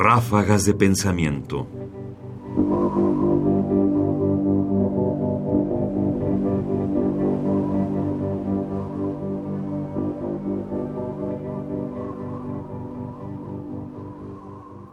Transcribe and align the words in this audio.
Ráfagas 0.00 0.64
de 0.64 0.74
pensamiento. 0.74 1.66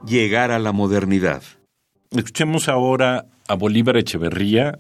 Llegar 0.08 0.50
a 0.50 0.58
la 0.58 0.72
modernidad. 0.72 1.44
Escuchemos 2.10 2.68
ahora 2.68 3.28
a 3.48 3.54
Bolívar 3.54 3.98
Echeverría, 3.98 4.80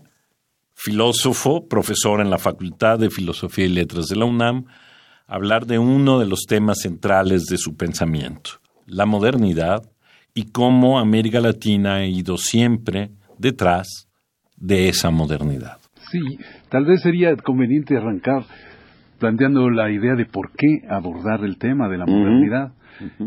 filósofo, 0.73 1.67
profesor 1.67 2.19
en 2.19 2.31
la 2.31 2.39
Facultad 2.39 2.97
de 2.97 3.11
Filosofía 3.11 3.65
y 3.65 3.69
Letras 3.69 4.07
de 4.07 4.15
la 4.15 4.25
UNAM, 4.25 4.65
hablar 5.27 5.67
de 5.67 5.77
uno 5.77 6.17
de 6.17 6.25
los 6.25 6.47
temas 6.47 6.79
centrales 6.79 7.45
de 7.45 7.59
su 7.59 7.75
pensamiento, 7.75 8.53
la 8.87 9.05
modernidad 9.05 9.83
y 10.35 10.51
cómo 10.51 10.99
América 10.99 11.39
Latina 11.39 11.95
ha 11.95 12.05
ido 12.05 12.37
siempre 12.37 13.09
detrás 13.39 13.87
de 14.57 14.89
esa 14.89 15.09
modernidad. 15.09 15.77
Sí, 16.11 16.19
tal 16.69 16.85
vez 16.85 17.01
sería 17.01 17.35
conveniente 17.37 17.97
arrancar 17.97 18.43
planteando 19.17 19.69
la 19.69 19.89
idea 19.89 20.15
de 20.15 20.25
por 20.25 20.51
qué 20.51 20.81
abordar 20.89 21.43
el 21.45 21.57
tema 21.57 21.87
de 21.87 21.97
la 21.97 22.05
modernidad. 22.05 22.73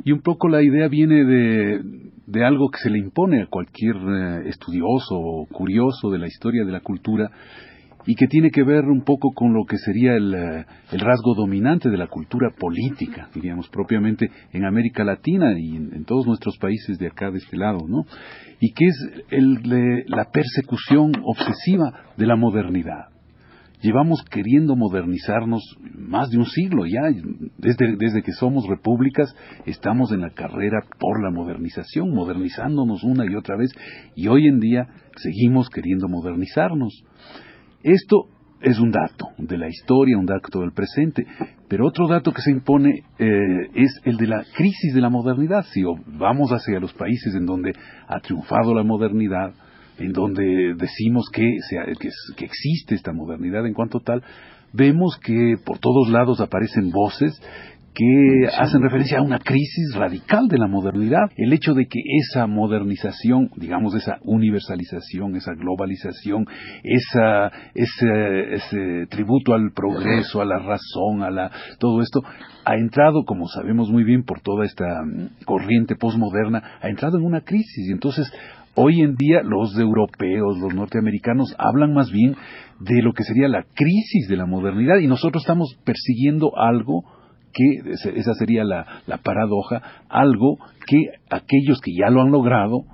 Y 0.05 0.13
un 0.13 0.21
poco 0.21 0.49
la 0.49 0.63
idea 0.63 0.89
viene 0.89 1.25
de, 1.25 1.81
de 2.27 2.45
algo 2.45 2.71
que 2.71 2.79
se 2.79 2.91
le 2.91 2.99
impone 2.99 3.43
a 3.43 3.47
cualquier 3.47 3.97
eh, 3.97 4.49
estudioso 4.49 5.15
o 5.15 5.47
curioso 5.47 6.11
de 6.11 6.19
la 6.19 6.27
historia 6.27 6.65
de 6.65 6.73
la 6.73 6.81
cultura 6.81 7.31
y 8.09 8.15
que 8.15 8.27
tiene 8.27 8.51
que 8.51 8.63
ver 8.63 8.87
un 8.87 9.03
poco 9.05 9.33
con 9.35 9.53
lo 9.53 9.67
que 9.67 9.77
sería 9.77 10.15
el, 10.15 10.33
eh, 10.33 10.65
rasgo 10.93 11.35
dominante 11.37 11.91
de 11.91 11.99
la 11.99 12.07
cultura 12.07 12.49
política, 12.59 13.29
diríamos 13.35 13.69
propiamente 13.69 14.31
en 14.55 14.65
América 14.65 15.05
Latina 15.05 15.53
y 15.59 15.77
en, 15.77 16.07
todos 16.07 16.27
nuestros 16.27 16.57
países 16.57 16.99
de 16.99 17.09
acá 17.09 17.31
de 17.31 17.37
este 17.37 17.59
lado, 17.59 17.81
¿no? 17.87 18.07
Y 18.61 18.73
que 18.73 18.87
es 18.87 18.97
el, 19.29 20.05
la 20.07 20.25
persecución 20.31 21.13
obsesiva 21.23 22.15
de 22.17 22.27
la 22.27 22.37
modernidad 22.37 23.09
llevamos 23.83 24.25
queriendo 24.29 24.75
modernizarnos 24.75 25.63
más 25.95 26.31
de 26.31 26.39
un 26.39 26.47
siglo 26.47 26.85
ya, 26.87 27.03
desde, 27.59 28.23
que 28.23 28.33
somos 28.33 28.67
repúblicas 28.67 29.33
estamos 29.67 30.11
en 30.13 30.23
la 30.23 30.31
carrera 30.31 30.81
por 30.99 31.23
la 31.23 31.31
modernización, 31.31 32.13
modernizándonos 32.13 33.05
una 33.05 33.25
y 33.31 33.37
otra 33.37 33.57
vez, 33.57 33.71
y 34.17 34.27
hoy 34.29 34.49
en 34.49 34.59
día 34.59 34.89
seguimos 35.17 35.69
queriendo 35.69 36.09
modernizarnos. 36.09 37.05
Esto 37.83 38.27
es 38.61 38.79
un 38.81 38.91
dato 38.91 39.29
de 39.39 39.57
la 39.57 39.69
historia, 39.69 40.19
un 40.19 40.27
dato 40.27 40.61
del 40.61 40.73
presente, 40.73 41.25
pero 41.69 41.87
otro 41.87 42.09
dato 42.09 42.33
que 42.33 42.43
se 42.43 42.51
impone 42.51 43.05
eh, 43.19 43.71
es 43.75 44.01
el 44.05 44.17
de 44.17 44.27
la 44.27 44.45
crisis 44.57 44.95
de 44.95 45.01
la 45.01 45.11
modernidad. 45.11 45.65
Si 45.73 45.83
vamos 46.07 46.51
hacia 46.51 46.81
los 46.81 46.93
países 46.95 47.35
en 47.35 47.47
donde 47.47 47.73
ha 48.09 48.19
triunfado 48.21 48.75
la 48.75 48.83
modernidad, 48.83 49.55
en 49.99 50.13
donde 50.13 50.75
decimos 50.77 51.29
que, 51.33 51.45
que 52.37 52.45
existe 52.45 52.95
esta 52.95 53.13
modernidad 53.13 53.67
en 53.67 53.75
cuanto 53.75 54.01
tal, 54.01 54.23
vemos 54.73 55.19
que 55.23 55.55
por 55.65 55.79
todos 55.79 56.11
lados 56.11 56.41
aparecen 56.41 56.91
voces 56.91 57.41
que 57.99 58.47
hacen 58.57 58.81
referencia 58.81 59.19
a 59.19 59.23
una 59.23 59.41
crisis 59.41 59.93
radical 59.97 60.47
de 60.47 60.57
la 60.57 60.69
modernidad. 60.69 61.33
El 61.37 61.53
hecho 61.53 61.75
de 61.75 61.87
que 61.87 61.99
esa 62.21 62.47
modernización, 62.47 63.51
digamos, 63.57 63.93
esa 63.97 64.19
universalización, 64.23 65.35
esa 65.35 65.55
globalización, 65.55 66.47
esa, 66.85 67.51
ese, 67.75 68.55
ese 68.55 69.07
tributo 69.11 69.53
al 69.53 69.73
progreso, 69.75 70.41
a 70.41 70.45
la 70.45 70.61
razón, 70.61 71.25
a 71.25 71.31
la, 71.31 71.51
todo 71.81 72.01
esto, 72.01 72.23
ha 72.65 72.77
entrado, 72.77 73.25
como 73.25 73.49
sabemos 73.49 73.91
muy 73.91 74.05
bien 74.05 74.23
por 74.23 74.43
toda 74.43 74.65
esta 74.65 74.85
mm, 75.03 75.45
corriente 75.45 75.97
postmoderna, 75.97 76.79
ha 76.81 76.89
entrado 76.89 77.19
en 77.19 77.25
una 77.25 77.41
crisis. 77.41 77.89
Y 77.89 77.91
entonces, 77.91 78.33
hoy 78.77 79.01
en 79.01 79.17
día 79.17 79.43
los 79.43 79.77
europeos, 79.77 80.57
los 80.61 80.73
norteamericanos 80.73 81.53
hablan 81.59 81.95
más 81.95 82.13
bien 82.13 82.37
de 82.79 83.03
lo 83.03 83.13
que 83.13 83.25
sería 83.25 83.49
la 83.49 83.65
crisis 83.75 84.29
de 84.29 84.37
la 84.37 84.47
modernidad 84.47 84.99
y 84.99 85.09
nosotros 85.09 85.43
estamos 85.43 85.77
persiguiendo 85.85 86.57
algo 86.57 87.18
que, 87.59 87.93
esa 88.15 88.35
sería 88.35 88.63
la, 88.65 89.19
paradoja, 89.23 90.05
algo 90.09 90.59
que 90.87 91.07
aquellos 91.29 91.81
que 91.81 91.93
ya 91.93 92.11
lo 92.11 92.23
han 92.23 92.31
logrado 92.31 92.85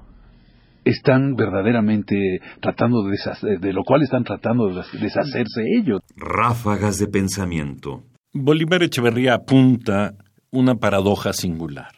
están 0.85 1.35
verdaderamente 1.35 2.41
tratando 2.61 3.05
de 3.05 3.13
deshacer, 3.13 3.61
de 3.61 3.73
lo 3.73 3.85
cual 3.85 4.03
están 4.03 4.25
tratando 4.25 4.69
de 4.69 4.83
deshacerse 5.01 5.63
ellos. 5.79 6.01
Ráfagas 6.17 6.99
de 6.99 7.09
pensamiento. 7.09 8.05
Bolívar 8.33 8.83
Echeverría 8.83 9.35
apunta 9.35 10.15
una 10.51 10.77
paradoja 10.77 11.33
singular. 11.33 11.93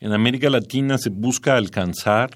En 0.00 0.12
América 0.12 0.48
Latina 0.48 0.96
se 0.98 1.10
busca 1.10 1.56
alcanzar 1.56 2.30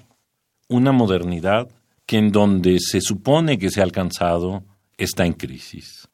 una 0.67 0.91
modernidad 0.91 1.67
que 2.05 2.17
en 2.17 2.31
donde 2.31 2.79
se 2.79 2.99
supone 2.99 3.57
que 3.57 3.69
se 3.69 3.79
ha 3.79 3.83
alcanzado 3.83 4.63
está 4.97 5.25
en 5.25 5.33
crisis 5.33 6.09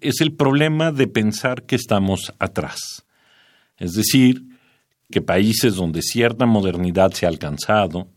es 0.00 0.20
el 0.20 0.32
problema 0.32 0.92
de 0.92 1.06
pensar 1.06 1.64
que 1.64 1.76
estamos 1.76 2.32
atrás. 2.38 3.04
Es 3.78 3.92
decir, 3.92 4.42
que 5.10 5.20
países 5.20 5.76
donde 5.76 6.02
cierta 6.02 6.46
modernidad 6.46 7.12
se 7.12 7.26
ha 7.26 7.28
alcanzado, 7.28 8.08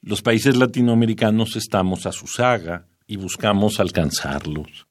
los 0.00 0.22
países 0.22 0.56
latinoamericanos 0.56 1.56
estamos 1.56 2.06
a 2.06 2.12
su 2.12 2.26
saga 2.26 2.86
y 3.06 3.16
buscamos 3.16 3.78
alcanzarlos. 3.78 4.86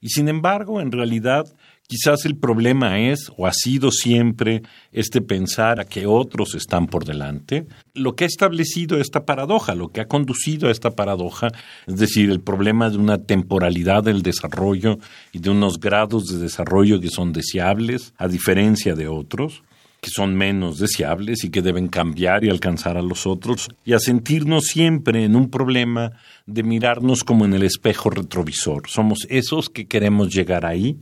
Y 0.00 0.08
sin 0.10 0.28
embargo, 0.28 0.80
en 0.80 0.92
realidad, 0.92 1.46
Quizás 1.90 2.26
el 2.26 2.36
problema 2.36 3.00
es, 3.00 3.32
o 3.38 3.46
ha 3.46 3.52
sido 3.54 3.90
siempre, 3.90 4.60
este 4.92 5.22
pensar 5.22 5.80
a 5.80 5.86
que 5.86 6.04
otros 6.06 6.54
están 6.54 6.86
por 6.86 7.06
delante. 7.06 7.66
Lo 7.94 8.14
que 8.14 8.24
ha 8.24 8.26
establecido 8.26 9.00
esta 9.00 9.24
paradoja, 9.24 9.74
lo 9.74 9.88
que 9.88 10.02
ha 10.02 10.06
conducido 10.06 10.68
a 10.68 10.70
esta 10.70 10.90
paradoja, 10.90 11.48
es 11.86 11.96
decir, 11.96 12.28
el 12.28 12.40
problema 12.40 12.90
de 12.90 12.98
una 12.98 13.16
temporalidad 13.16 14.04
del 14.04 14.20
desarrollo 14.20 14.98
y 15.32 15.38
de 15.38 15.48
unos 15.48 15.80
grados 15.80 16.28
de 16.28 16.36
desarrollo 16.36 17.00
que 17.00 17.08
son 17.08 17.32
deseables, 17.32 18.12
a 18.18 18.28
diferencia 18.28 18.94
de 18.94 19.08
otros, 19.08 19.62
que 20.02 20.10
son 20.10 20.34
menos 20.34 20.78
deseables 20.78 21.42
y 21.42 21.48
que 21.48 21.62
deben 21.62 21.88
cambiar 21.88 22.44
y 22.44 22.50
alcanzar 22.50 22.98
a 22.98 23.02
los 23.02 23.26
otros, 23.26 23.70
y 23.86 23.94
a 23.94 23.98
sentirnos 23.98 24.66
siempre 24.66 25.24
en 25.24 25.34
un 25.34 25.48
problema 25.48 26.12
de 26.44 26.64
mirarnos 26.64 27.24
como 27.24 27.46
en 27.46 27.54
el 27.54 27.62
espejo 27.62 28.10
retrovisor. 28.10 28.90
Somos 28.90 29.26
esos 29.30 29.70
que 29.70 29.86
queremos 29.86 30.28
llegar 30.28 30.66
ahí 30.66 30.98